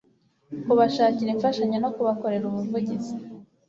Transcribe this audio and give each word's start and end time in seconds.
kubashakira 0.65 1.29
imfashanyo 1.35 1.77
no 1.83 1.89
kubakorera 1.95 2.43
ubuvugizi 2.47 3.13